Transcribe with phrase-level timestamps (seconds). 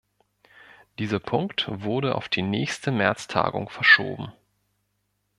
[0.97, 4.33] Dieser Punkt wurde auf die nächste März-Tagung verschoben.